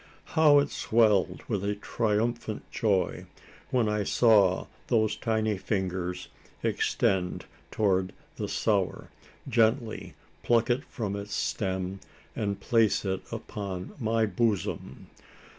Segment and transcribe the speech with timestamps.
[0.33, 3.27] How it swelled with a triumphant joy,
[3.69, 6.27] when I saw those tiny fingers,
[6.63, 9.11] extend towards the Sower,
[9.47, 11.99] gently pluck it from its stem,
[12.35, 15.05] and place it upon my bosom!